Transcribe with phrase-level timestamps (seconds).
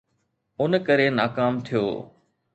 [0.61, 1.83] ان ڪري ناڪام ٿيو.